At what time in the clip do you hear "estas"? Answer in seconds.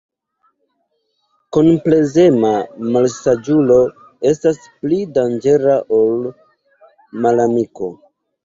4.33-4.65